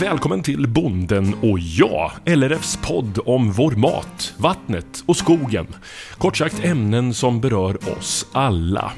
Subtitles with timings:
[0.00, 5.66] Välkommen till Bonden och jag, LRFs podd om vår mat, vattnet och skogen.
[6.18, 8.92] Kort sagt ämnen som berör oss alla.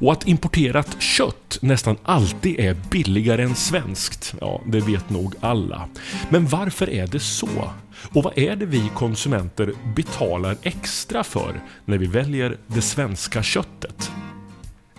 [0.00, 5.88] Och att importerat kött nästan alltid är billigare än svenskt, ja, det vet nog alla.
[6.30, 7.70] Men varför är det så?
[8.12, 14.12] Och vad är det vi konsumenter betalar extra för när vi väljer det svenska köttet?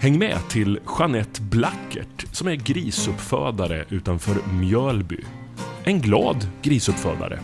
[0.03, 5.17] Häng med till Jeanette Blackert som är grisuppfödare utanför Mjölby.
[5.83, 7.39] En glad grisuppfödare.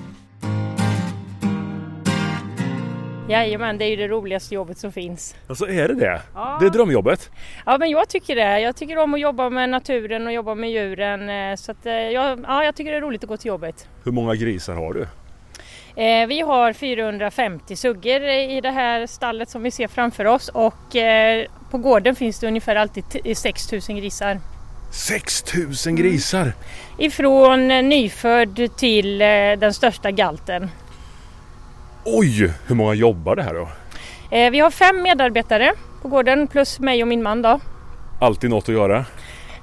[3.29, 5.35] Jajamän, det är ju det roligaste jobbet som finns.
[5.47, 6.21] Alltså är det det?
[6.33, 6.57] Ja.
[6.59, 7.31] Det är drömjobbet?
[7.65, 8.59] Ja, men jag tycker det.
[8.59, 11.29] Jag tycker om att jobba med naturen och jobba med djuren.
[11.29, 13.87] eh, Så att, eh, ja, jag tycker det är roligt att gå till jobbet.
[14.03, 15.07] Hur många grisar har du?
[15.95, 20.95] Eh, Vi har 450 suggor i det här stallet som vi ser framför oss och
[20.95, 24.39] eh, på gården finns det ungefär alltid t- 6000 grisar.
[24.91, 26.53] 6000 grisar!
[26.97, 30.69] Ifrån eh, nyfödd till eh, den största galten.
[32.05, 33.69] Oj, hur många jobbar det här då?
[34.37, 37.59] Eh, Vi har fem medarbetare på gården plus mig och min man då.
[38.21, 39.05] Alltid något att göra?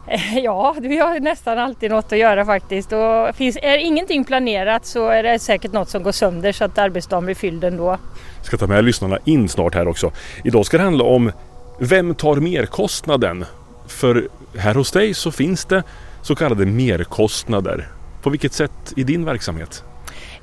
[0.42, 2.92] Ja, vi har nästan alltid något att göra faktiskt.
[2.92, 6.78] Och finns, är ingenting planerat så är det säkert något som går sönder så att
[6.78, 7.98] arbetsdagen blir fylld ändå.
[8.36, 10.12] Jag ska ta med lyssnarna in snart här också.
[10.44, 11.32] Idag ska det handla om
[11.78, 13.44] vem tar merkostnaden?
[13.88, 15.82] För här hos dig så finns det
[16.22, 17.88] så kallade merkostnader.
[18.22, 19.84] På vilket sätt i din verksamhet?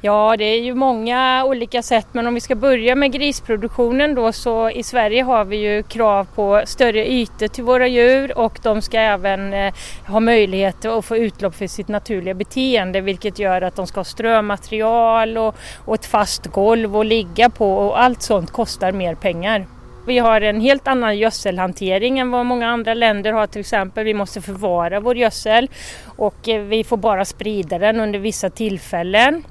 [0.05, 4.31] Ja, det är ju många olika sätt men om vi ska börja med grisproduktionen då
[4.31, 8.81] så i Sverige har vi ju krav på större ytor till våra djur och de
[8.81, 9.73] ska även eh,
[10.07, 14.05] ha möjlighet att få utlopp för sitt naturliga beteende vilket gör att de ska ha
[14.05, 19.67] strömaterial och, och ett fast golv att ligga på och allt sånt kostar mer pengar.
[20.07, 24.05] Vi har en helt annan gödselhantering än vad många andra länder har till exempel.
[24.05, 25.69] Vi måste förvara vår gödsel
[26.17, 29.43] och eh, vi får bara sprida den under vissa tillfällen.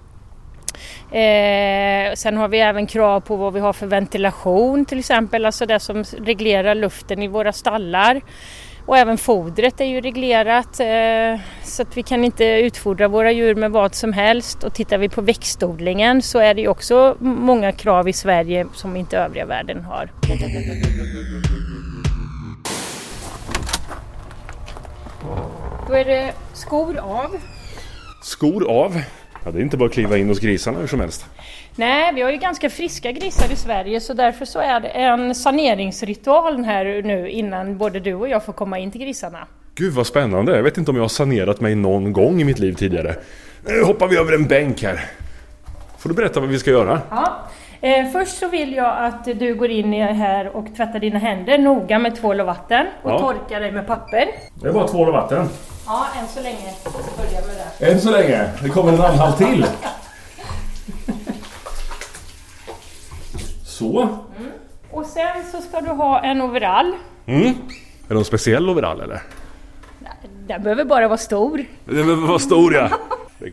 [1.11, 5.67] Eh, sen har vi även krav på vad vi har för ventilation till exempel, alltså
[5.67, 8.21] det som reglerar luften i våra stallar.
[8.87, 13.55] Och även fodret är ju reglerat eh, så att vi kan inte utfodra våra djur
[13.55, 14.65] med vad som helst.
[14.65, 18.97] Och tittar vi på växtodlingen så är det ju också många krav i Sverige som
[18.97, 20.11] inte övriga världen har.
[25.89, 27.37] Då är det skor av.
[28.23, 29.03] Skor av.
[29.45, 31.27] Ja, det är inte bara att kliva in hos grisarna hur som helst.
[31.77, 35.35] Nej, vi har ju ganska friska grisar i Sverige så därför så är det en
[35.35, 39.47] saneringsritual här nu innan både du och jag får komma in till grisarna.
[39.75, 40.57] Gud vad spännande.
[40.57, 43.15] Jag vet inte om jag har sanerat mig någon gång i mitt liv tidigare.
[43.67, 45.05] Nu hoppar vi över en bänk här.
[45.99, 47.01] Får du berätta vad vi ska göra?
[47.11, 47.37] Ja.
[47.81, 51.99] Eh, först så vill jag att du går in här och tvättar dina händer noga
[51.99, 53.19] med tvål och vatten och Ja.
[53.19, 54.27] torkar dig med papper.
[54.55, 55.49] Det är bara tvål och vatten.
[55.87, 56.75] Ja, än så länge.
[56.85, 57.87] Jag ska börja med det.
[57.93, 58.51] Än så länge.
[58.63, 59.67] Det kommer en anhalt till.
[63.65, 64.19] Så.
[64.91, 66.93] Och sen så ska du ha en overall.
[67.27, 67.47] Mm.
[67.49, 67.55] Är
[68.09, 69.23] det någon speciell overall eller?
[70.47, 71.65] Den behöver bara vara stor.
[71.85, 72.89] Det behöver vara stor ja.
[73.39, 73.53] Det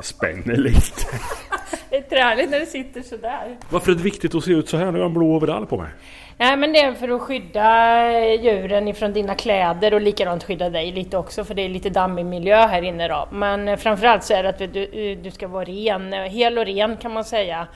[0.00, 1.06] spänner lite.
[1.90, 3.56] Det är träligt när det sitter sådär.
[3.68, 5.66] Varför är det viktigt att se ut så här när jag har en blå overall
[5.66, 5.90] på mig?
[6.40, 10.92] Nej men det är för att skydda djuren ifrån dina kläder och likadant skydda dig
[10.92, 13.28] lite också för det är lite dammig miljö här inne då.
[13.32, 16.66] Men eh, framförallt så är det att du, du ska vara ren, eh, hel och
[16.66, 17.66] ren kan man säga.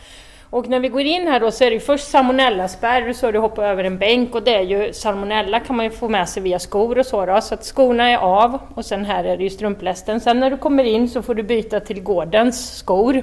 [0.50, 3.38] Och när vi går in här då så är det ju först salmonellaspärr, så du
[3.38, 6.42] hoppar över en bänk och det är ju salmonella kan man ju få med sig
[6.42, 7.40] via skor och så då.
[7.40, 10.20] Så att skorna är av och sen här är det ju strumplästen.
[10.20, 13.22] Sen när du kommer in så får du byta till gårdens skor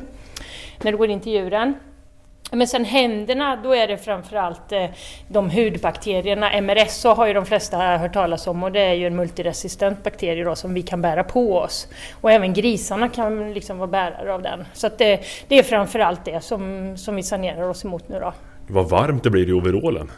[0.81, 1.73] när du går in till djuren.
[2.53, 4.85] Men sen händerna, då är det framförallt eh,
[5.27, 6.61] de hudbakterierna.
[6.61, 10.43] MRSA har ju de flesta hört talas om och det är ju en multiresistent bakterie
[10.43, 11.87] då, som vi kan bära på oss.
[12.21, 14.65] Och även grisarna kan liksom vara bärare av den.
[14.73, 18.33] Så det, det är framförallt det som, som vi sanerar oss emot nu då.
[18.67, 20.11] Vad varmt det blir i overallen.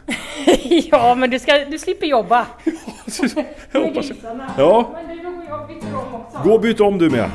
[0.92, 2.48] ja, men du, ska, du slipper jobba
[3.06, 4.52] Jag med hoppas grisarna.
[4.58, 4.92] Ja.
[5.08, 6.38] Men du och jag byter om också.
[6.44, 7.30] Gå och byt om du med.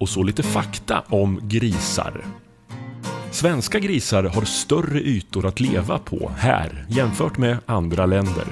[0.00, 2.24] Och så lite fakta om grisar.
[3.30, 8.44] Svenska grisar har större ytor att leva på här jämfört med andra länder.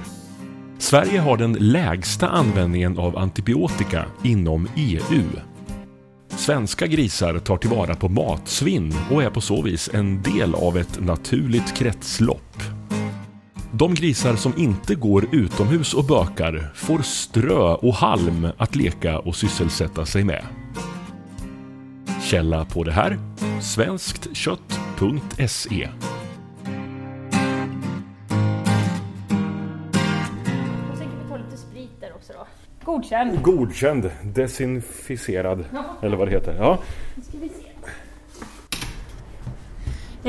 [0.79, 5.23] Sverige har den lägsta användningen av antibiotika inom EU.
[6.29, 11.01] Svenska grisar tar tillvara på matsvinn och är på så vis en del av ett
[11.01, 12.63] naturligt kretslopp.
[13.73, 19.37] De grisar som inte går utomhus och bökar får strö och halm att leka och
[19.37, 20.45] sysselsätta sig med.
[22.31, 23.19] Källa på det här?
[23.63, 25.89] Svensktkött.se.
[32.85, 33.43] Godkänd.
[33.43, 35.65] Godkänd, desinficerad,
[36.03, 36.55] eller vad det heter.
[36.59, 36.79] Ja.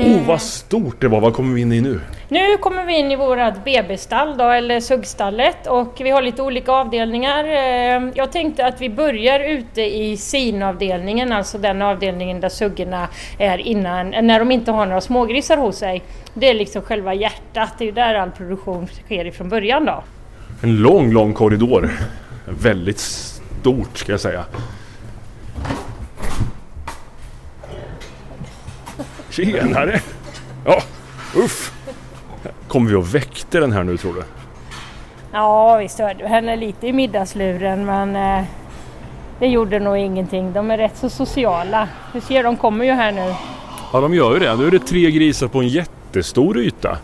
[0.00, 0.06] Se.
[0.14, 1.20] Oh, vad stort det var.
[1.20, 2.00] Vad kommer vi in i nu?
[2.28, 6.72] Nu kommer vi in i vårat BB-stall då, eller suggstallet och vi har lite olika
[6.72, 7.44] avdelningar.
[7.44, 13.08] Eh, Jag tänkte att vi börjar ute i sinavdelningen, alltså den avdelningen där suggorna
[13.38, 16.02] är innan, när de inte har några smågrisar hos sig.
[16.34, 20.02] Det är liksom själva hjärtat, det är ju där all produktion sker ifrån början då.
[20.62, 21.90] En lång, lång korridor.
[22.62, 24.44] Väldigt stort ska jag säga.
[29.30, 30.00] Tjenare!
[30.64, 30.82] Ja,
[31.36, 31.72] uff!
[32.68, 34.22] Kommer vi och väckte den här nu tror du?
[35.32, 38.44] Ja, visst hörde du henne lite i middagsluren men eh,
[39.38, 40.52] det gjorde nog ingenting.
[40.52, 41.88] De är rätt så sociala.
[42.12, 43.34] Du ser, de kommer ju här nu.
[43.92, 44.56] Ja, de gör ju det.
[44.56, 46.98] Nu är det tre grisar på en jättestor yta.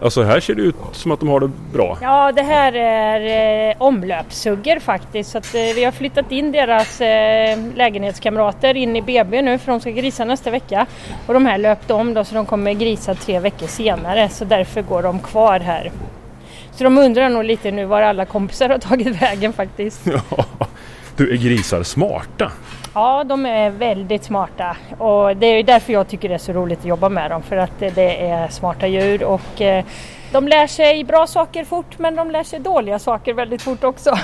[0.00, 1.98] Alltså här ser det ut som att de har det bra.
[2.02, 5.30] Ja, det här är eh, omlöpssuggor faktiskt.
[5.30, 9.72] Så att, eh, vi har flyttat in deras eh, lägenhetskamrater in i BB nu för
[9.72, 10.86] de ska grisa nästa vecka.
[11.26, 14.82] Och de här löpte om då så de kommer grisa tre veckor senare så därför
[14.82, 15.92] går de kvar här.
[16.72, 20.06] Så de undrar nog lite nu var alla kompisar har tagit vägen faktiskt.
[20.38, 20.67] Ja,
[21.18, 22.52] du, är grisar smarta?
[22.94, 26.78] Ja, de är väldigt smarta och det är därför jag tycker det är så roligt
[26.78, 29.84] att jobba med dem för att det- är smarta djur och eh,
[30.32, 34.10] de lär sig bra saker fort men de lär sig dåliga saker väldigt fort också.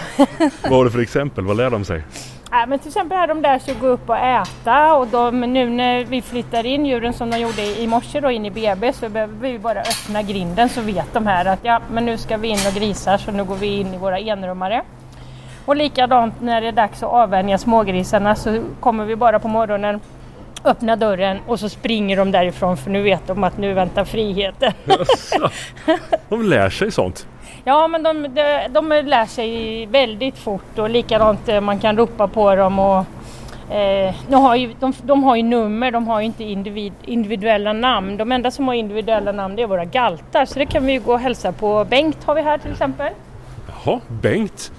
[0.62, 1.44] Vad har du för exempel?
[1.44, 2.02] Vad lär de sig?
[2.50, 5.40] Ja, men till exempel här de lär sig att gå upp och äta och de,
[5.40, 8.92] nu när vi flyttar in djuren som de gjorde i morse då in i BB
[8.92, 12.36] så behöver vi bara öppna grinden så vet de här att ja men nu ska
[12.36, 14.82] vi in och grisa så nu går vi in i våra enrummare.
[15.64, 20.00] Och likadant när det är dags att avvänja smågrisarna så kommer vi bara på morgonen
[20.64, 24.72] öppna dörren och så springer de därifrån för nu vet de att nu väntar friheten.
[26.28, 27.26] De lär sig sånt.
[27.64, 32.28] Ja men de, de, de lär sig väldigt fort och likadant eh, man kan ropa
[32.28, 32.98] på dem och
[33.74, 37.72] eh, de, har ju, de, de har ju nummer, de har ju inte individ, individuella
[37.72, 38.16] namn.
[38.16, 41.00] De enda som har individuella namn det är våra galtar så det kan vi ju
[41.00, 41.84] gå och hälsa på.
[41.84, 43.12] Bengt har vi här till exempel.
[43.68, 44.72] Jaha, Bengt.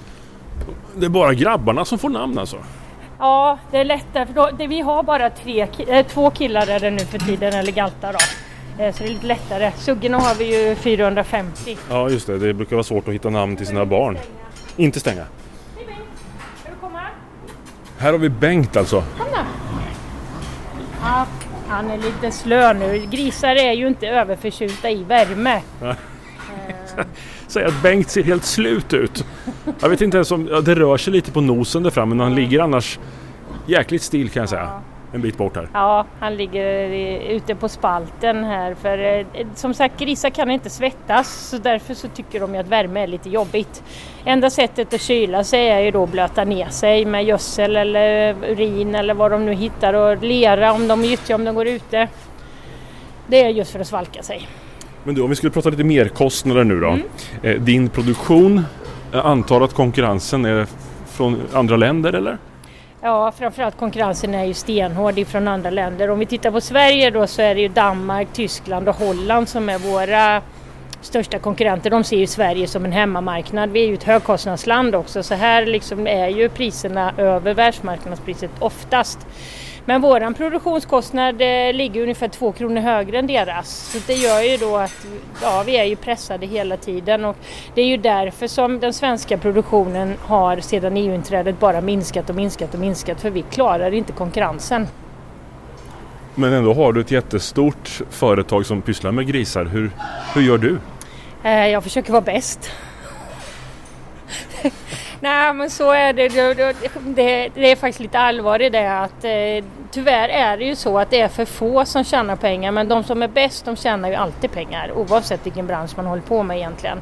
[0.95, 2.57] Det är bara grabbarna som får namn alltså?
[3.19, 6.79] Ja, det är lättare för då, det, vi har bara tre, eh, två killar är
[6.79, 8.19] det nu för tiden, eller galtar då.
[8.83, 9.71] Eh, så det är lite lättare.
[9.77, 11.77] Suggorna har vi ju 450.
[11.89, 12.37] Ja, just det.
[12.37, 14.17] Det brukar vara svårt att hitta namn till sina barn.
[14.75, 15.25] Inte stänga.
[15.75, 15.99] Hej Bengt!
[16.61, 17.01] Ska du komma?
[17.97, 19.03] Här har vi Bengt alltså.
[19.17, 19.39] Kom då!
[21.01, 21.25] Ja,
[21.67, 23.05] han är lite slö nu.
[23.11, 25.61] Grisar är ju inte överförtjusta i värme.
[27.47, 29.25] Säg att Bengt ser helt slut ut.
[29.79, 30.47] Jag vet inte ens om...
[30.51, 32.99] Ja, det rör sig lite på nosen där framme, men han ligger annars
[33.65, 34.81] jäkligt still kan jag säga.
[35.13, 35.69] En bit bort här.
[35.73, 36.89] Ja, han ligger
[37.29, 42.07] ute på spalten här för eh, som sagt grisar kan inte svettas så därför så
[42.07, 43.83] tycker de ju att värme är lite jobbigt.
[44.25, 48.35] Enda sättet att kyla sig är ju då att blöta ner sig med gödsel eller
[48.51, 51.67] urin eller vad de nu hittar och lera om de är gyttiga om de går
[51.67, 52.07] ute.
[53.27, 54.47] Det är just för att svalka sig.
[55.05, 56.97] Men du, om vi skulle prata lite mer kostnader nu då.
[57.43, 58.61] Eh, Din produktion,
[59.11, 60.67] jag antar att konkurrensen är
[61.07, 62.37] från andra länder eller?
[63.01, 66.09] Ja, framförallt konkurrensen är ju stenhård ifrån andra länder.
[66.09, 69.69] Om vi tittar på Sverige då så är det ju Danmark, Tyskland och Holland som
[69.69, 70.41] är våra
[71.01, 71.89] största konkurrenter.
[71.89, 73.69] De ser ju Sverige som en hemmamarknad.
[73.69, 79.27] Vi är ju ett högkostnadsland också så här liksom är ju priserna över världsmarknadspriset oftast.
[79.87, 83.69] Men våran produktionskostnad eh, ligger ungefär två kronor högre än deras.
[83.69, 85.05] Så det gör ju då att
[85.41, 87.35] ja, vi är ju pressade hela tiden och
[87.73, 92.73] det är ju därför som den svenska produktionen har sedan EU-inträdet bara minskat och minskat
[92.73, 94.87] och minskat för vi klarar inte konkurrensen.
[96.35, 99.65] Men ändå har du ett jättestort företag som pysslar med grisar.
[99.65, 99.91] Hur,
[100.35, 100.77] hur gör du?
[101.43, 102.71] Eh, Jag försöker vara bäst.
[105.19, 106.29] Nej men så är det.
[106.29, 106.53] Det,
[107.03, 107.49] det.
[107.53, 111.09] det är faktiskt lite allvar i det att eh, tyvärr är det ju så att
[111.09, 114.15] det är för få som tjänar pengar men de som är bäst de tjänar ju
[114.15, 117.01] alltid pengar oavsett vilken bransch man håller på med egentligen.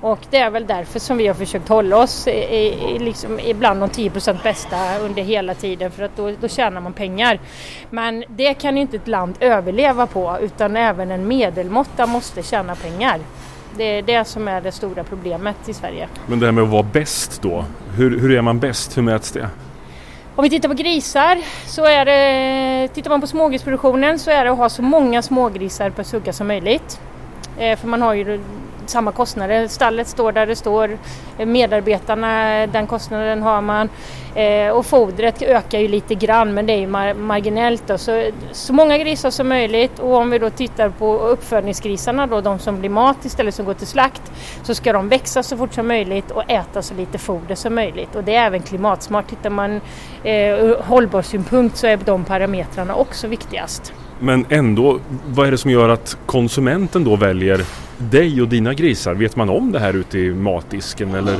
[0.00, 3.80] Och det är väl därför som vi har försökt hålla oss i, i, liksom ibland
[3.80, 7.40] de 10% bästa under hela tiden för att då, då tjänar man pengar.
[7.90, 12.74] Men det kan ju inte ett land överleva på utan även en medelmåtta måste tjäna
[12.74, 13.20] pengar.
[13.76, 16.08] Det är det som är det stora problemet i Sverige.
[16.26, 17.64] Men det här med att vara bäst då.
[17.96, 18.96] Hur, hur är man bäst?
[18.98, 19.48] Hur mäts det?
[20.36, 24.50] Om vi tittar på grisar så är det, tittar man på smågrisproduktionen så är det
[24.50, 27.00] att ha så många smågrisar per sugga som möjligt.
[27.58, 28.40] Eh, för man har ju
[28.90, 29.68] samma kostnader.
[29.68, 30.98] Stallet står där det står,
[31.44, 33.88] medarbetarna, den kostnaden har man.
[34.34, 37.82] Eh, och fodret ökar ju lite grann men det är ju mar marginellt.
[37.86, 37.98] Då.
[37.98, 42.58] Så, så många grisar som möjligt och om vi då tittar på uppfödningsgrisarna då, de
[42.58, 44.32] som blir mat istället som går till slakt,
[44.62, 48.16] så ska de växa så fort som möjligt och äta så lite foder som möjligt.
[48.16, 49.28] Och det är även klimatsmart.
[49.28, 49.80] Tittar man
[50.24, 53.92] eh, ur hållbarhetssynpunkt så är de parametrarna också viktigast.
[54.18, 57.60] Men ändå, vad är det som gör att konsumenten då väljer
[58.00, 59.14] dig och dina grisar?
[59.14, 61.36] Vet man om det här ute i matdisken eller?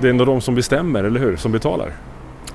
[0.00, 1.36] Det är ändå de som bestämmer, eller hur?
[1.36, 1.92] Som betalar?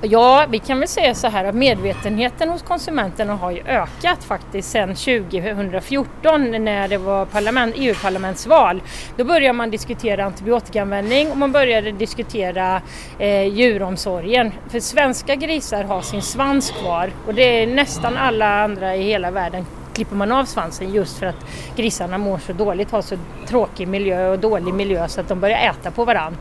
[0.04, 4.72] Ja, vi kan väl säga så här att medvetenheten hos konsumenterna har ju ökat faktiskt
[4.72, 8.82] sedan 2014 när det var parlament, EU-parlamentsval.
[9.18, 12.82] Då började man diskutera antibiotikaanvändning och man började diskutera
[13.20, 14.52] eh, djuromsorgen.
[14.70, 19.32] För svenska grisar har sin svans kvar och det är nästan alla andra i hela
[19.32, 21.46] världen klipper man av svansen just för att
[21.76, 23.16] grisarna mår så dåligt, har så
[23.48, 26.40] tråkig miljö och dålig miljö så att de börjar äta på varandra.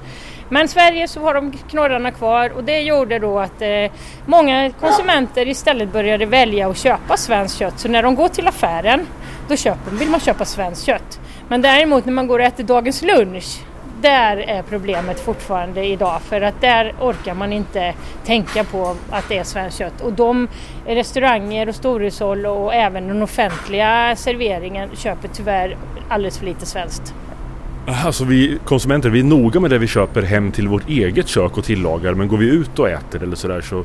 [0.48, 3.92] Men i Sverige så har de knorrarna kvar och det gjorde då att eh,
[4.26, 7.80] många konsumenter istället började välja att köpa svenskt kött.
[7.80, 9.06] Så när de går till affären
[9.48, 11.20] då köper, vill man köpa svenskt kött.
[11.48, 13.60] Men däremot när man går och äter dagens lunch
[14.02, 17.94] där är problemet fortfarande idag för att där orkar man inte
[18.26, 20.00] tänka på att det är svenskt kött.
[20.00, 20.48] Och de
[20.86, 25.76] restauranger och storhushåll och även den offentliga serveringen köper tyvärr
[26.08, 27.14] alldeles för lite svenskt.
[28.04, 31.58] Alltså vi konsumenter, vi är noga med det vi köper hem till vårt eget kök
[31.58, 33.84] och tillagar men går vi ut och äter eller sådär så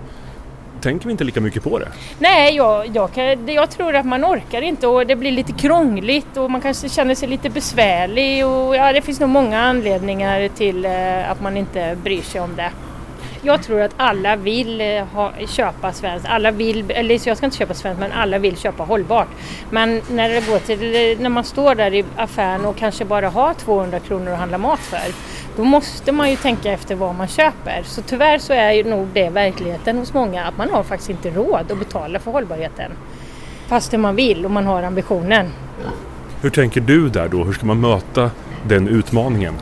[0.86, 1.88] tänker vi inte lika mycket på det.
[2.20, 6.38] Nej, jag, jag, kan, jag tror att man orkar inte och det blir lite krångligt
[6.38, 10.86] och man kanske känner sig lite besvärlig och ja, det finns nog många anledningar till
[10.86, 12.72] eh, att man inte bryr sig om det.
[13.42, 16.28] Jag tror att alla vill eh, ha, köpa svenskt.
[16.30, 19.28] Alla vill, eller jag ska inte köpa svenskt, men alla vill köpa hållbart.
[19.70, 23.54] Men när, det går till, när man står där i affären och kanske bara har
[23.54, 25.14] 200 kronor att handla mat för,
[25.58, 27.84] då måste man ju tänka efter vad man köper.
[27.84, 31.30] Så tyvärr så är ju nog det verkligheten hos många, att man har faktiskt inte
[31.30, 32.92] råd att betala för hållbarheten.
[33.68, 35.52] Fastän man vill och man har ambitionen.
[36.42, 37.44] Hur tänker du där då?
[37.44, 38.32] Hur ska man möta
[38.68, 39.54] den utmaningen?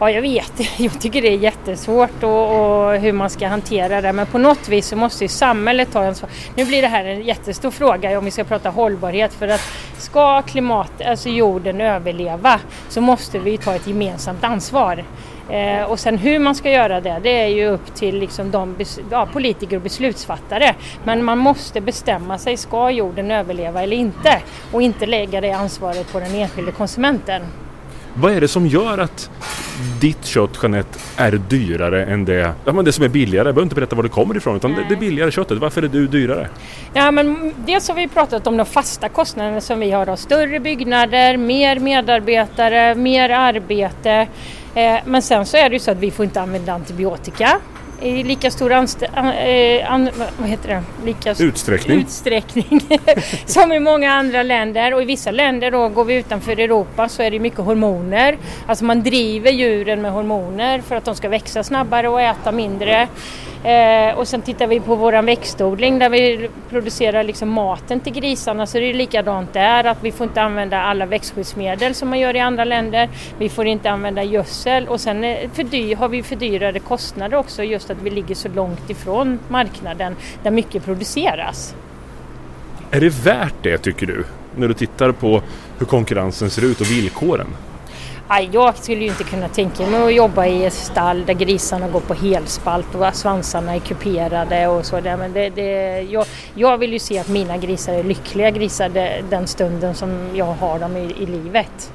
[0.00, 0.52] Ja, jag vet.
[0.78, 4.12] Jag tycker det är jättesvårt och, och, hur man ska hantera det.
[4.12, 6.30] Men på något vis så måste ju samhället ta ansvar.
[6.54, 9.32] Nu blir det här en jättestor fråga om vi ska prata hållbarhet.
[9.32, 9.60] För att
[10.00, 15.04] ska klimat, alltså jorden överleva så måste vi ta ett gemensamt ansvar.
[15.50, 18.76] Eh, och sen hur man ska göra det, det är ju upp till liksom de
[19.10, 20.74] ja, politiker och beslutsfattare.
[21.04, 24.42] Men man måste bestämma sig, ska jorden överleva eller inte?
[24.72, 27.42] Och inte lägga det ansvaret på den enskilde konsumenten.
[28.14, 29.30] Vad är det som gör att
[30.00, 33.48] ditt kött Jeanette är dyrare än det, ja, men det som är billigare?
[33.48, 35.58] Jag behöver inte berätta var det kommer ifrån utan det, det billigare köttet.
[35.58, 36.48] Varför är du dyrare?
[36.92, 40.06] Ja, men dels har vi pratat om de fasta kostnaderna som vi har.
[40.06, 40.16] Då.
[40.16, 44.26] Större byggnader, mer medarbetare, mer arbete.
[44.74, 47.60] Eh, men sen så är det ju så att vi får inte använda antibiotika
[48.00, 50.82] i lika stor anst äh, an vad heter det?
[51.04, 52.80] Lika utsträckning, utsträckning
[53.46, 57.22] som i många andra länder och i vissa länder då går vi utanför Europa så
[57.22, 58.38] är det mycket hormoner.
[58.66, 63.08] Alltså man driver djuren med hormoner för att de ska växa snabbare och äta mindre.
[63.64, 68.66] Eh, och sen tittar vi på våran växtodling där vi producerar liksom maten till grisarna
[68.66, 72.36] så är det likadant där att vi får inte använda alla växtskyddsmedel som man gör
[72.36, 73.08] i andra länder.
[73.38, 77.90] Vi får inte använda gödsel och sen eh, fördyr, har vi fördyrade kostnader också just
[77.90, 81.74] att vi ligger så långt ifrån marknaden där mycket produceras.
[82.90, 84.24] Är det värt det tycker du?
[84.56, 85.42] När du tittar på
[85.78, 87.46] hur konkurrensen ser ut och villkoren?
[88.38, 92.00] Jag skulle ju inte kunna tänka mig att jobba i ett stall där grisarna går
[92.00, 95.16] på helspalt och svansarna är kuperade och så där.
[95.16, 98.88] Men det, det, jag, jag vill ju se att mina grisar är lyckliga grisar
[99.30, 101.92] den stunden som jag har dem i, i livet.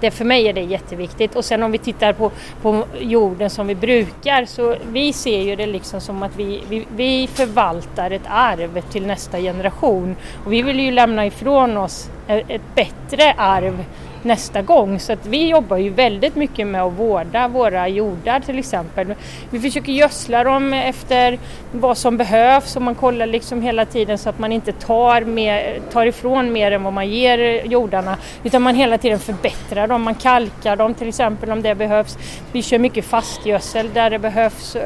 [0.00, 1.36] Det, för mig är det jätteviktigt.
[1.36, 2.30] Och sen om vi tittar på,
[2.62, 6.86] på jorden som vi brukar så vi ser ju det liksom som att vi, vi,
[6.96, 10.16] vi förvaltar ett arv till nästa generation.
[10.44, 13.84] Och vi vill ju lämna ifrån oss ett bättre arv
[14.26, 15.00] nästa gång.
[15.00, 19.14] Så att vi jobbar ju väldigt mycket med att vårda våra jordar till exempel.
[19.50, 21.38] Vi försöker gödsla dem efter
[21.72, 25.80] vad som behövs och man kollar liksom hela tiden så att man inte tar, mer,
[25.92, 30.02] tar ifrån mer än vad man ger jordarna utan man hela tiden förbättrar dem.
[30.02, 32.18] Man kalkar dem till exempel om det behövs.
[32.52, 34.76] Vi kör mycket fastgödsel där det behövs,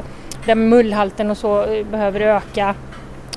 [0.47, 2.75] där mullhalten och så eh, behöver öka.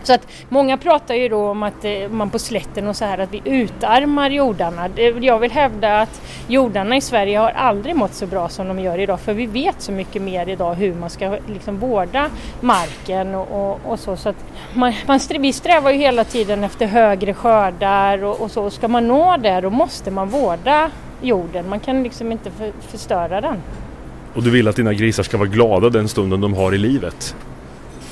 [0.03, 3.17] Så att många pratar ju då om att eh, man på slätten och så här
[3.17, 4.89] att vi utarmar jordarna.
[5.21, 8.99] Jag vill hävda att jordarna i Sverige har aldrig mått så bra som de gör
[8.99, 12.29] idag för vi vet så mycket mer idag hur man ska liksom vårda
[12.61, 14.15] marken och, och, och så.
[14.15, 18.69] så att man, man, vi strävar ju hela tiden efter högre skördar och, och så.
[18.69, 20.91] Ska man nå det då måste man vårda
[21.21, 21.69] jorden.
[21.69, 23.57] Man kan liksom inte för, förstöra den.
[24.33, 27.35] Och du vill att dina grisar ska vara glada den stunden de har i livet.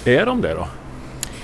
[0.05, 0.67] Är de det då?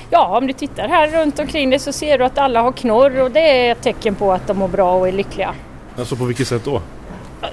[0.10, 3.22] Ja, om du tittar här runt omkring dig så ser du att alla har knorr
[3.22, 5.54] och det är ett tecken på att de mår bra och är lyckliga.
[6.00, 6.82] Alltså på vilket sätt då?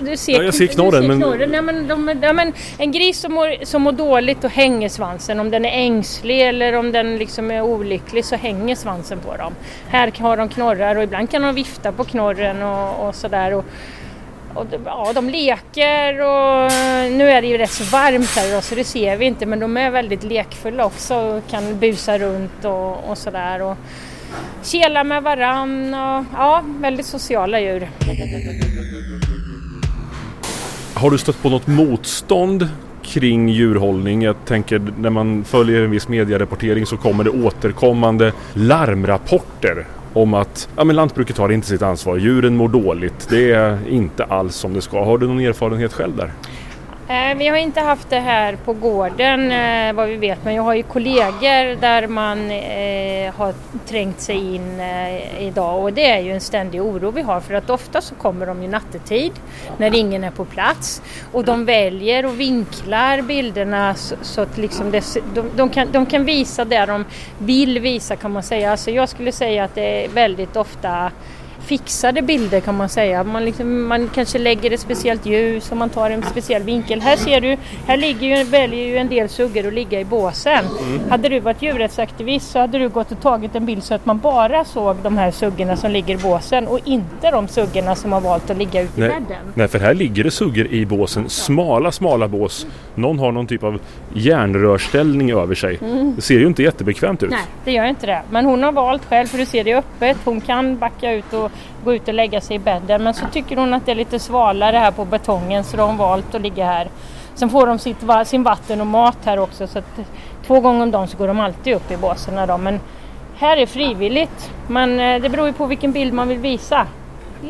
[0.00, 1.50] Du ser, Ja, jag ser knorren, du ser men- knorren.
[1.50, 5.50] Nej, men de, men en gris som mår, som mår dåligt och hänger svansen, om
[5.50, 9.52] den är ängslig eller om den liksom är olycklig så hänger svansen på dem.
[9.88, 13.54] Här har de knorrar och ibland kan de vifta på knorren och, och sådär.
[13.54, 13.64] Och,
[14.54, 16.72] och de, ja, de leker och
[17.12, 19.60] nu är det ju rätt så varmt här idag så det ser vi inte men
[19.60, 23.62] de är väldigt lekfulla också och kan busa runt och, och sådär.
[23.62, 23.76] Och
[24.62, 27.88] kela med varann och ja, väldigt sociala djur.
[30.94, 32.68] Har du stött på något motstånd
[33.02, 34.22] kring djurhållning?
[34.22, 40.68] Jag tänker när man följer en viss medierapportering så kommer det återkommande larmrapporter om att
[40.76, 44.74] ja, men lantbruket har inte sitt ansvar, djuren mår dåligt, det är inte alls som
[44.74, 45.04] det ska.
[45.04, 46.32] Har du någon erfarenhet själv där?
[47.08, 50.62] Eh, Vi har inte haft det här på gården eh, vad vi vet men jag
[50.62, 53.54] har ju kollegor där man eh, har
[53.86, 57.54] trängt sig in eh, idag och det är ju en ständig oro vi har för
[57.54, 59.32] att ofta så kommer de ju nattetid
[59.78, 64.90] när ingen är på plats och de väljer och vinklar bilderna så, så att liksom
[64.90, 67.04] det, de, de, kan, de kan visa det de
[67.38, 68.70] vill visa kan man säga.
[68.70, 71.10] Alltså jag skulle säga att det är väldigt ofta
[71.64, 73.24] fixade bilder kan man säga.
[73.24, 77.00] Man, liksom, man kanske lägger ett speciellt ljus och man tar en speciell vinkel.
[77.00, 77.56] Här ser du,
[77.86, 80.64] här ligger ju, väljer ju en del suggor att ligga i båsen.
[81.10, 84.18] Hade du varit djurrättsaktivist så hade du gått och tagit en bild så att man
[84.18, 88.20] bara såg de här suggorna som ligger i båsen och inte de suggorna som har
[88.20, 89.24] valt att ligga ute i bädden.
[89.54, 91.28] nej, för här ligger det suggor i båsen.
[91.28, 92.66] Smala, smala bås.
[92.94, 93.80] Någon har någon typ av
[94.14, 95.78] järnrörställning över sig.
[96.16, 97.30] Det ser ju inte jättebekvämt ut.
[97.30, 98.22] Nej, det gör inte det.
[98.30, 100.16] Men hon har valt själv för du ser det öppet.
[100.24, 101.50] Hon kan backa ut och
[101.84, 103.02] gå ut och lägga sig i bädden.
[103.02, 105.88] Men så tycker hon att det är lite svalare här på betongen så då har
[105.88, 106.88] hon valt att ligga här.
[107.34, 109.66] Sen får de sitt, sin vatten och mat här också.
[109.66, 110.00] Så att
[110.46, 112.48] två gånger om dagen så går de alltid upp i båsen.
[112.48, 112.58] Då.
[112.58, 112.80] Men
[113.36, 114.50] här är frivilligt.
[114.68, 116.86] Men eh, det beror ju på vilken bild man vill visa.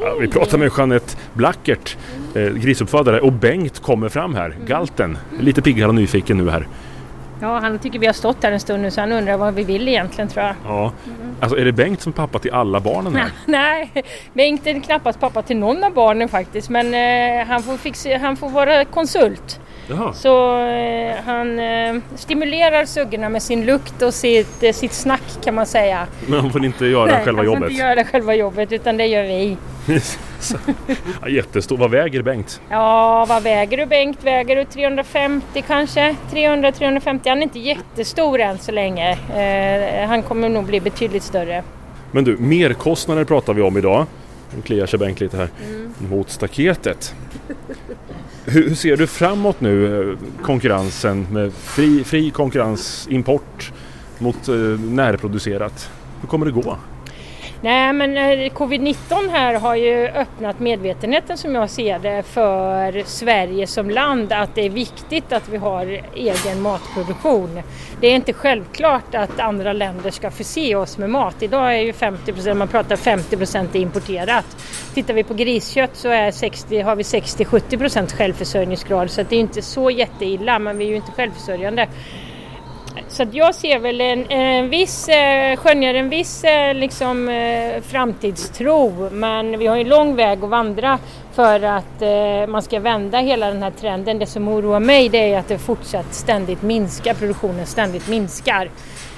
[0.00, 1.96] Ja, vi pratar med Jeanette Blackert,
[2.34, 5.18] eh, grisuppfödare, och Bengt kommer fram här, galten.
[5.40, 6.66] Lite piggare och nyfiken nu här.
[7.44, 9.64] Ja, han tycker vi har stått här en stund nu så han undrar vad vi
[9.64, 10.54] vill egentligen tror jag.
[10.66, 10.92] Ja.
[11.40, 13.30] Alltså är det Bengt som pappa till alla barnen här?
[13.46, 18.18] Nej, Bengt är knappast pappa till någon av barnen faktiskt men eh, han, får fixa,
[18.18, 19.60] han får vara konsult.
[19.88, 20.12] Jaha.
[20.12, 25.54] Så eh, han eh, stimulerar suggorna med sin lukt och sitt, eh, sitt snack kan
[25.54, 26.06] man säga.
[26.26, 27.60] Men han får inte göra själva han jobbet?
[27.60, 29.56] får inte göra själva jobbet utan det gör vi.
[31.22, 31.76] ja, jättestor.
[31.76, 32.60] Vad väger Bengt?
[32.68, 34.24] Ja, vad väger du Bengt?
[34.24, 36.16] Väger du 350 kanske?
[36.32, 37.20] 300-350?
[37.28, 39.10] Han är inte jättestor än så länge.
[39.12, 41.62] Eh, han kommer nog bli betydligt större.
[42.10, 44.06] Men du, merkostnader pratar vi om idag.
[44.56, 45.48] Nu kliar sig Bengt lite här.
[45.98, 47.14] Mot staketet.
[48.44, 53.72] Hur, hur ser du framåt nu eh, konkurrensen med fri, fri konkurrens, import
[54.18, 55.90] mot eh, närproducerat?
[56.20, 56.76] Hur kommer det gå?
[57.64, 63.66] Nej men eh, covid-19 här har ju öppnat medvetenheten som jag ser det för Sverige
[63.66, 67.62] som land att det är viktigt att vi har egen matproduktion.
[68.00, 71.42] Det är inte självklart att andra länder ska förse oss med mat.
[71.42, 74.56] Idag är ju 50 man pratar 50 importerat.
[74.94, 79.40] Tittar vi på griskött så är 60, har vi 60-70% självförsörjningsgrad så att det är
[79.40, 81.88] inte så jätteilla men vi är ju inte självförsörjande.
[83.08, 87.82] Så att jag ser väl en, en viss, eh, skönjer en viss eh, liksom, eh,
[87.82, 90.98] framtidstro men vi har en lång väg att vandra
[91.32, 94.18] för att eh, man ska vända hela den här trenden.
[94.18, 98.70] Det som oroar mig det är att det fortsatt ständigt minskar, produktionen ständigt minskar.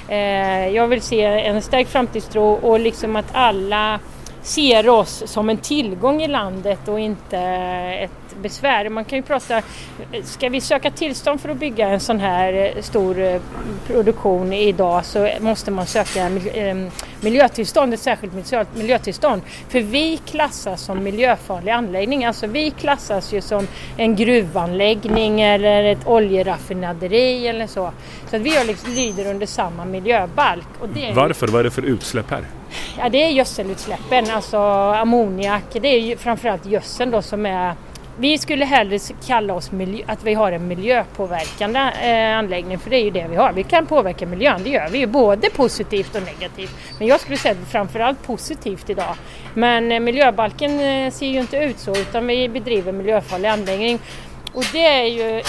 [0.09, 4.01] Eh, jag vill se en stark framtidstro och liksom att alla
[4.46, 8.88] ser oss som en tillgång i landet och inte ett besvär.
[8.88, 9.62] Man kan ju prata,
[10.24, 13.40] ska vi söka tillstånd för att bygga en sån här eh, stor eh,
[13.87, 16.20] produktion idag så måste man söka
[16.54, 18.32] ehm, miljötillstånd, ett särskilt
[18.74, 19.42] miljötillstånd.
[19.68, 26.06] För vi klassas som miljöfarlig anläggning, alltså vi klassas ju som en gruvanläggning eller ett
[26.06, 27.92] oljeraffinaderi eller så.
[28.30, 30.68] Så att vi liksom, lyder under samma miljöbalk.
[30.80, 31.46] Och det är Varför?
[31.46, 32.44] Vad är det för utsläpp här?
[32.98, 34.59] Ja, det är gödselutsläppen, alltså
[34.96, 35.64] ammoniak.
[35.72, 37.74] Det är ju framförallt gödseln då som är
[38.18, 42.96] vi skulle hellre kalla oss miljö, att vi har en miljöpåverkande eh, anläggning för det
[42.96, 43.52] är ju det vi har.
[43.52, 46.70] Vi kan påverka miljön, det gör vi ju både positivt och negativt.
[46.98, 49.14] Men jag skulle säga framförallt positivt idag.
[49.54, 53.98] Men eh, miljöbalken eh, ser ju inte ut så utan vi bedriver miljöfarlig anläggning.
[54.57, 55.42] Och det är ju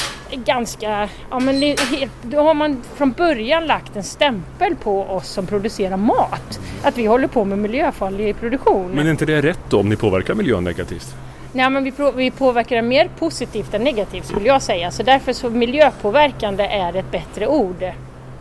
[0.45, 5.45] ganska, ja men helt- då har man från början lagt en stämpel på oss som
[5.47, 6.59] producerar mat.
[6.83, 8.91] Att vi håller på med miljöfarlig produktion.
[8.91, 11.15] Men är inte det rätt då om ni påverkar miljön negativt?
[11.51, 14.91] Nej, men vi, vi påverkar den mer positivt än negativt skulle jag säga.
[14.91, 17.85] Så därför så miljöpåverkande är ett bättre ord.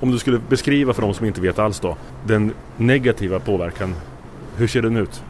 [0.01, 3.95] Om du skulle beskriva för de som inte vet alls då, den negativa påverkan,
[4.59, 5.23] hur ser den ut?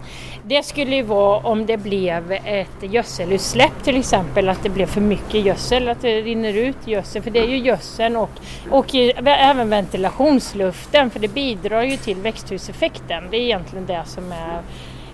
[0.48, 5.00] Det skulle ju vara om det blev ett gödselutsläpp till exempel, att det blev för
[5.00, 8.30] mycket gödsel, att det rinner ut gödsel, för det är ju gödseln och,
[8.70, 13.24] och även ventilationsluften, för det bidrar ju till växthuseffekten.
[13.30, 14.62] Det är egentligen det som är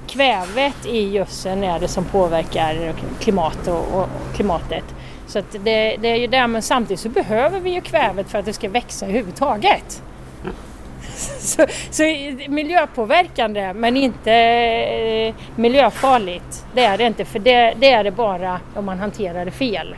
[0.07, 4.85] kvävet i gödseln är det som påverkar klimat och, och klimatet.
[5.27, 8.44] Så det, det, är ju det, men samtidigt så behöver vi ju kvävet för att
[8.44, 10.03] det ska växa överhuvudtaget.
[11.38, 12.03] Så, så
[12.48, 16.66] miljöpåverkande men inte eh, miljöfarligt.
[16.75, 19.94] Det är det inte för det, det är det bara om man hanterar det fel.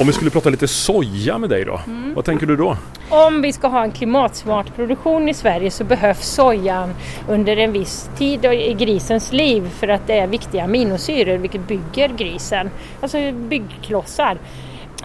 [0.00, 2.14] Om vi skulle prata lite soja med dig då, mm.
[2.14, 2.76] vad tänker du då?
[3.08, 6.94] Om vi ska ha en klimatsmart produktion i Sverige så behövs sojan
[7.28, 12.08] under en viss tid i grisens liv för att det är viktiga aminosyror vilket bygger
[12.08, 14.38] grisen, alltså byggklossar.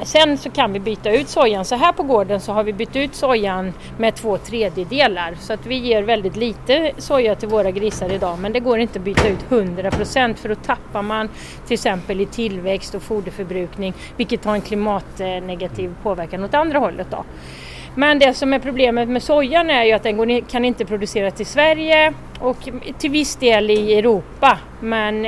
[0.03, 1.65] Sen så kan vi byta ut sojan.
[1.65, 5.35] Så här på gården så har vi bytt ut sojan med två tredjedelar.
[5.39, 8.39] Så att vi ger väldigt lite soja till våra grisar idag.
[8.39, 11.29] Men det går inte att byta ut 100% för då tappar man
[11.65, 17.07] till exempel i tillväxt och foderförbrukning vilket har en klimatnegativ påverkan åt andra hållet.
[17.11, 17.23] Då.
[17.95, 21.45] Men det som är problemet med sojan är ju att den kan inte produceras i
[21.45, 22.57] Sverige och
[22.97, 24.57] till viss del i Europa.
[24.81, 25.25] Men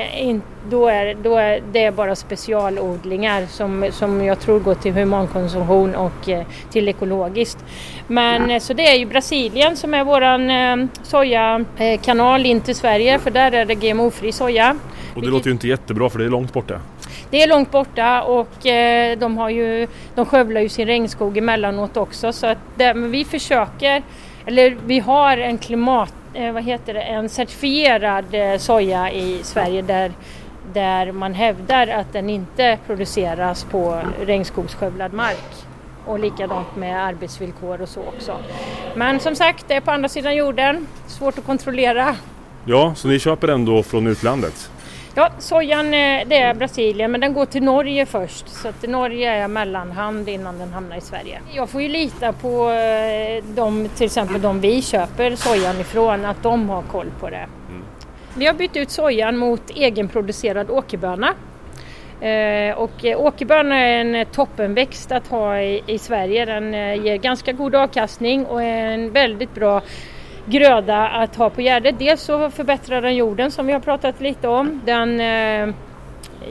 [0.69, 6.29] då är, då är det bara specialodlingar som, som jag tror går till humankonsumtion och
[6.29, 7.65] eh, till ekologiskt.
[8.07, 8.59] Men ja.
[8.59, 13.51] så det är ju Brasilien som är våran eh, sojakanal in till Sverige för där
[13.51, 14.75] är det GMO-fri soja.
[15.15, 16.79] Och det låter ju inte jättebra för det är långt borta.
[17.29, 21.97] Det är långt borta och eh, de, har ju, de skövlar ju sin regnskog emellanåt
[21.97, 24.03] också så att det, vi försöker,
[24.45, 29.81] eller vi har en klimat, eh, vad heter det, en certifierad eh, soja i Sverige
[29.81, 30.11] där
[30.73, 35.65] där man hävdar att den inte produceras på regnskogsskövlad mark.
[36.05, 38.37] Och likadant med arbetsvillkor och så också.
[38.95, 42.15] Men som sagt, det är på andra sidan jorden, svårt att kontrollera.
[42.65, 44.71] Ja, så ni köper ändå från utlandet?
[45.19, 49.31] Ja, sojan eh, det är Brasilien men den går till Norge först så att Norge
[49.31, 51.41] är mellanhand innan den hamnar i Sverige.
[51.53, 56.43] Jag får ju lita på eh, de, till exempel de vi köper sojan ifrån att
[56.43, 57.47] de har koll på det.
[58.37, 61.33] Vi har bytt ut sojan mot egenproducerad åkerböna.
[62.21, 66.45] Eh, och eh, åkerböna är en toppenväxt att ha i, i Sverige.
[66.45, 69.81] Den eh, ger ganska god avkastning och är en väldigt bra
[70.45, 71.99] gröda att ha på Gärdet.
[71.99, 74.81] Dels så förbättrar den jorden som vi har pratat lite om.
[74.85, 75.19] Den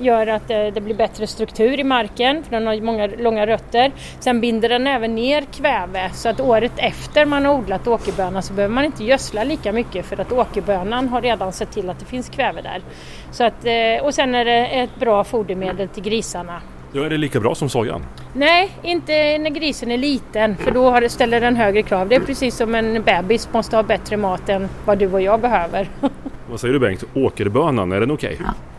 [0.01, 3.93] gör att det, det, blir bättre struktur i marken för den har många långa rötter.
[4.21, 8.53] Sen binder den även ner kväve så att året efter man har odlat åkerbönan så
[8.53, 12.07] behöver man inte gödsla lika mycket för att åkerbönan har redan sett till att det
[12.07, 12.83] finns kväve där.
[13.31, 16.63] Så att, eh, och sen är det ett bra fodermedel till grisarna
[16.97, 18.03] Ja, är det lika bra som sojan?
[18.33, 22.09] Nej, inte när grisen är liten för då ställer den högre krav.
[22.09, 25.41] Det är precis som en bebis måste ha bättre mat än vad du och jag
[25.41, 25.89] behöver.
[26.51, 27.05] Vad säger du Bengt?
[27.15, 28.35] Åkerbönan, är den okej?
[28.35, 28.47] Okay?
[28.47, 28.76] Ja.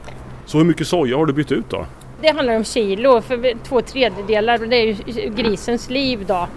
[0.48, 1.86] Så hur mycket soja har du bytt ut då?
[2.22, 6.48] Det handlar om kilo, för två tredjedelar det är ju grisens liv då.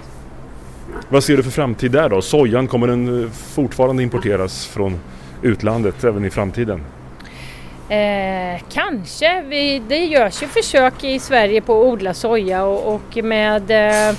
[1.09, 2.23] Vad ser du för framtid där då?
[2.23, 5.01] Sojan, kommer den fortfarande importeras från
[5.43, 6.81] utlandet även i framtiden?
[7.89, 9.43] Eh, kanske.
[9.43, 14.17] Vi, det görs ju försök i Sverige på att odla soja och, och med eh,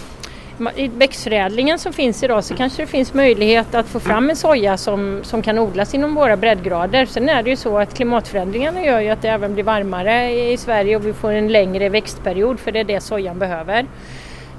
[0.75, 4.77] i växtförädlingen som finns idag så kanske det finns möjlighet att få fram en soja
[4.77, 7.05] som, som kan odlas inom våra breddgrader.
[7.05, 10.57] Sen är det ju så att klimatförändringarna gör ju att det även blir varmare i
[10.57, 13.85] Sverige och vi får en längre växtperiod för det är det sojan behöver.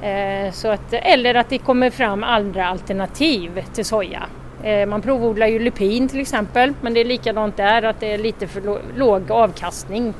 [0.02, 4.22] Eh, så att, eller att det kommer fram andra alternativ till soja.
[4.62, 8.18] Eh, man provodlar ju lupin till exempel men det är likadant där att det är
[8.18, 10.14] lite för låg avkastning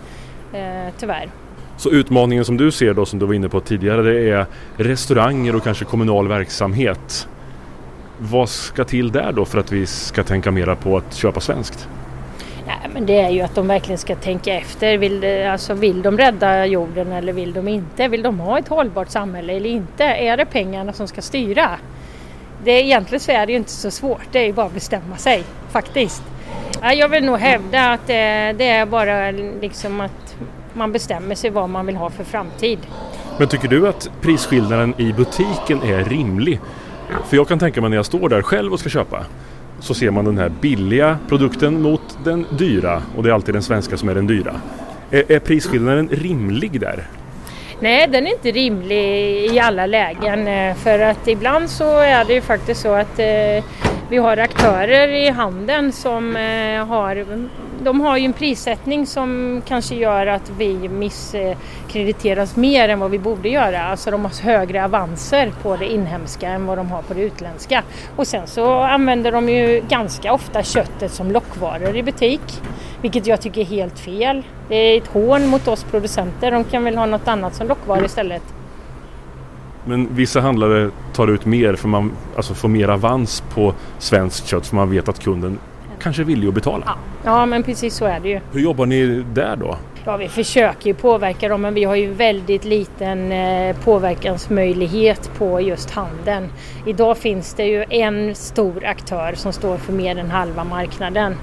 [0.52, 1.28] eh, tyvärr.
[1.76, 5.56] Så utmaningen som du ser då som du var inne på tidigare det är restauranger
[5.56, 7.28] och kanske kommunal verksamhet.
[8.18, 11.88] Vad ska till där då för att vi ska tänka mera på att köpa svenskt?
[12.66, 14.98] Nej, men det är ju att de verkligen ska tänka efter.
[14.98, 18.08] Vill, alltså, vill de rädda jorden eller vill de inte?
[18.08, 20.04] Vill de ha ett hållbart samhälle eller inte?
[20.04, 21.78] Är det pengarna som ska styra?
[22.64, 25.16] det, egentligen så är det ju inte så svårt, det är ju bara att bestämma
[25.16, 26.22] sig faktiskt.
[26.82, 29.30] Jag vill nog hävda att eh, det är bara
[29.60, 30.21] liksom att
[30.74, 32.78] man bestämmer sig vad man vill ha för framtid.
[33.38, 36.60] Men tycker du att prisskillnaden i butiken är rimlig?
[37.28, 39.24] För jag kan tänka mig när jag står där själv och ska köpa
[39.80, 43.62] så ser man den här billiga produkten mot den dyra och det är alltid den
[43.62, 44.54] svenska som är den dyra.
[45.10, 47.06] Är, är prisskillnaden rimlig där?
[47.80, 52.32] Nej, den är inte rimlig i alla lägen eh, för att ibland så är det
[52.34, 53.64] ju faktiskt så att eh,
[54.08, 57.26] vi har aktörer i handeln som eh, har
[57.82, 63.18] de har ju en prissättning som kanske gör att vi misskrediteras mer än vad vi
[63.18, 63.82] borde göra.
[63.82, 67.82] Alltså de har högre avanser på det inhemska än vad de har på det utländska.
[68.16, 72.62] Och sen så använder de ju ganska ofta köttet som lockvaror i butik.
[73.02, 74.42] Vilket jag tycker är helt fel.
[74.68, 76.50] Det är ett hån mot oss producenter.
[76.50, 78.42] De kan väl ha något annat som lockvaror istället.
[79.84, 84.66] Men vissa handlare tar ut mer för man alltså får mer avans på svenskt kött
[84.66, 85.58] för man vet att kunden
[86.02, 86.84] kanske är villig att betala.
[86.86, 86.94] Ja.
[87.24, 88.40] ja, men precis så är det ju.
[88.52, 89.76] Hur jobbar ni där då?
[90.04, 95.60] Ja, vi försöker ju påverka dem men vi har ju väldigt liten eh, påverkansmöjlighet på
[95.60, 96.48] just handeln.
[96.86, 101.34] Idag finns det ju en stor aktör som står för mer än halva marknaden.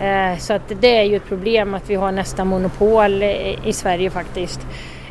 [0.00, 4.10] Eh, så att det är ju ett problem att vi har nästan monopol i Sverige
[4.10, 4.60] faktiskt.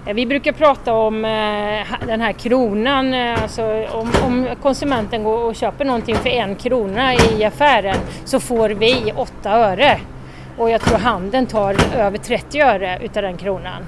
[0.05, 5.43] Eh, vi brukar prata om eh, den här kronan, eh, alltså om, om, konsumenten går
[5.43, 9.99] och köper någonting för en krona i affären så får vi åtta öre.
[10.57, 13.85] Och jag tror handeln tar över 30 öre utav den kronan.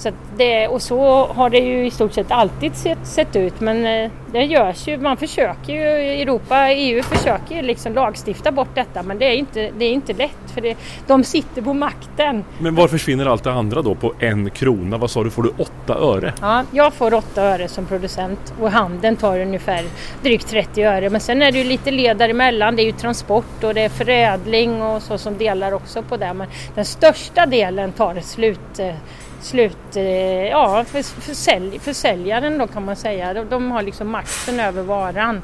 [0.00, 3.86] Så det, och så har det ju i stort sett alltid sett, sett ut men
[3.86, 5.82] eh, det görs ju, man försöker ju,
[6.22, 10.12] Europa, EU försöker ju liksom lagstifta bort detta men det är inte, det är inte
[10.12, 12.44] lätt för det, de sitter på makten.
[12.58, 14.98] Men var försvinner allt det andra då på en krona?
[14.98, 16.32] Vad sa du, får du åtta öre?
[16.40, 19.84] Ja, jag får åtta öre som producent och handeln tar ungefär
[20.22, 23.64] drygt 30 öre men sen är det ju lite led däremellan, det är ju transport
[23.64, 27.92] och det är förädling och så som delar också på det men den största delen
[27.92, 28.94] tar slut eh,
[29.42, 30.04] slut, eh,
[30.48, 33.34] ja, för, för sälj, försäljaren då kan man säga.
[33.34, 35.42] De, de har liksom makten över varan.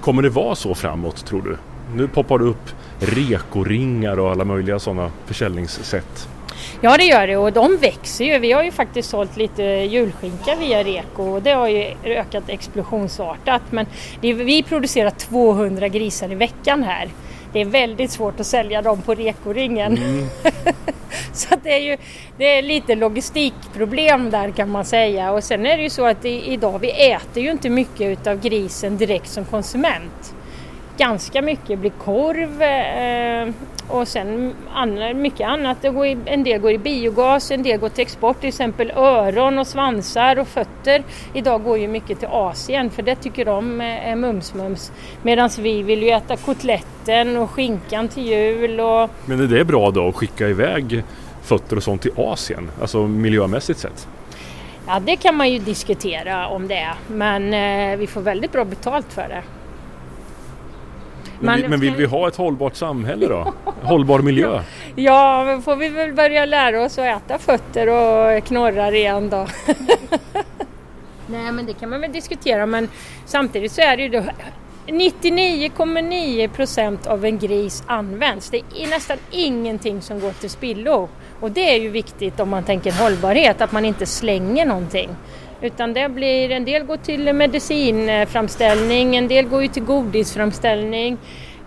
[0.00, 1.56] Kommer det vara så framåt tror du?
[1.94, 6.28] Nu poppar det upp rekoringar och alla möjliga sådana försäljningssätt.
[6.80, 8.38] Ja det gör det och de växer ju.
[8.38, 13.62] Vi har ju faktiskt sålt lite julskinka via Reko och det har ju ökat explosionsartat.
[13.70, 13.86] Men
[14.20, 17.08] det, vi producerar 200 grisar i veckan här.
[17.56, 19.98] Det är väldigt svårt att sälja dem på rekoringen.
[19.98, 20.26] Mm.
[21.32, 21.96] så det är ju
[22.38, 25.32] det är lite logistikproblem där kan man säga.
[25.32, 28.40] Och sen är det ju så att i, idag vi äter ju inte mycket utav
[28.40, 30.34] grisen direkt som konsument.
[30.98, 33.48] Ganska mycket blir korv eh,
[33.88, 34.54] och sen
[35.14, 35.84] mycket annat.
[35.84, 39.66] I, en del går i biogas, en del går till export, till exempel öron och
[39.66, 41.02] svansar och fötter.
[41.34, 44.92] Idag går ju mycket till Asien för det tycker de är mums-mums.
[45.22, 48.80] Medan vi vill ju äta kotletten och skinkan till jul.
[48.80, 49.10] Och...
[49.24, 51.02] Men är det bra då att skicka iväg
[51.42, 54.08] fötter och sånt till Asien, alltså miljömässigt sett?
[54.86, 58.64] Ja, det kan man ju diskutera om det är, men eh, vi får väldigt bra
[58.64, 59.42] betalt för det.
[61.40, 63.54] Men, vi, men vill vi ha ett hållbart samhälle då?
[63.82, 64.62] Hållbar miljö?
[64.96, 69.46] Ja, då får vi väl börja lära oss att äta fötter och knorrar igen då.
[71.26, 72.88] Nej, men det kan man väl diskutera, men
[73.24, 74.22] samtidigt så är det ju
[74.86, 78.50] 99,9 procent av en gris används.
[78.50, 81.08] Det är nästan ingenting som går till spillo.
[81.40, 85.10] Och det är ju viktigt om man tänker hållbarhet, att man inte slänger någonting.
[85.60, 91.18] Utan det blir, en del går till medicinframställning, en del går ju till godisframställning.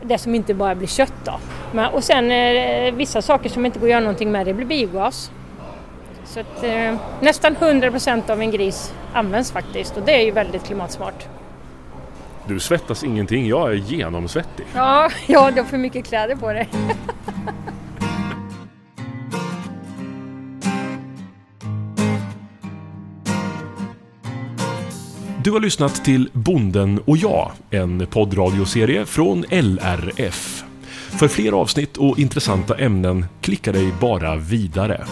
[0.01, 1.39] Det som inte bara blir kött då.
[1.71, 4.65] Men, och sen eh, vissa saker som inte går att göra någonting med, det blir
[4.65, 5.31] biogas.
[6.25, 10.63] Så att, eh, nästan 100% av en gris används faktiskt och det är ju väldigt
[10.63, 11.27] klimatsmart.
[12.47, 14.65] Du svettas ingenting, jag är genomsvettig.
[14.75, 16.69] Ja, ja du har för mycket kläder på dig.
[25.43, 30.63] Du har lyssnat till Bonden och jag, en poddradioserie från LRF.
[30.91, 35.05] För fler avsnitt och intressanta ämnen, klicka dig bara vidare.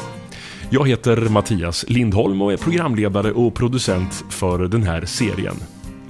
[0.69, 5.55] Jag heter Mattias Lindholm och är programledare och producent för den här serien.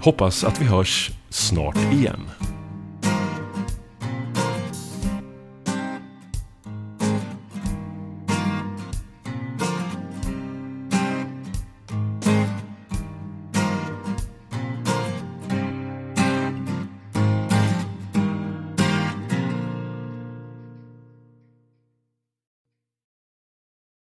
[0.01, 2.19] Hoppas att vi hörs snart igen.